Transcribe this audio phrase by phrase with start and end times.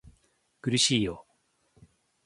[0.61, 1.27] 苦しいよ